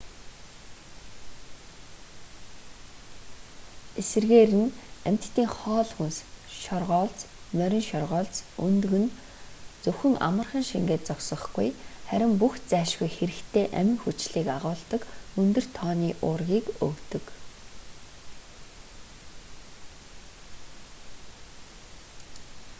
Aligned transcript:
эсрэгээр 4.01 4.51
нь 4.63 4.71
амьтдын 5.07 5.47
хоол 5.57 5.89
хүнс 5.95 6.17
шоргоолж 6.61 7.17
морин 7.57 7.83
шоргоолж 7.89 8.33
өндөг 8.67 8.93
нь 9.01 9.13
зөвхөн 9.83 10.15
амархан 10.29 10.63
шингээд 10.69 11.03
зогсохгүй 11.09 11.69
харин 12.09 12.33
бүх 12.41 12.53
зайлшгүй 12.71 13.09
хэрэгтэй 13.13 13.65
амин 13.79 13.97
хүчлийг 14.03 14.47
агуулдаг 14.57 15.01
өндөр 15.41 15.65
тооны 15.77 16.09
уургийг 16.27 16.65
өгдөг 16.87 17.25